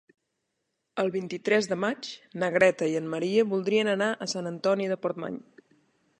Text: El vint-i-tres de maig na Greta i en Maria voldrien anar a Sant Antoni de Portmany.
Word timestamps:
El 1.03 1.11
vint-i-tres 1.15 1.69
de 1.73 1.77
maig 1.83 2.09
na 2.45 2.51
Greta 2.57 2.91
i 2.95 2.99
en 3.03 3.13
Maria 3.17 3.47
voldrien 3.55 3.93
anar 3.95 4.11
a 4.27 4.31
Sant 4.35 4.53
Antoni 4.55 4.93
de 4.95 4.99
Portmany. 5.07 5.39